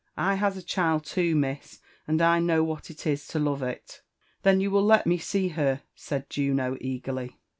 I 0.17 0.35
habmchil 0.35 1.05
too, 1.05 1.35
nisi» 1.35 1.77
and 2.07 2.23
i 2.23 2.39
know 2.39 2.63
what 2.63 2.89
it 2.89 3.05
is 3.05 3.27
to 3.27 3.37
lub 3.39 3.61
it. 3.61 4.01
"^ 4.39 4.41
Then 4.41 4.59
you 4.59 4.71
will 4.71 4.81
let 4.83 5.05
me 5.05 5.19
see 5.19 5.49
her," 5.49 5.83
said 5.93 6.27
luno^eagarly. 6.31 7.35